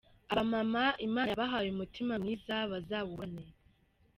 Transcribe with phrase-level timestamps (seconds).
[0.31, 3.43] Abamama Imana yabahaye umutima mwiza bazawuhorane.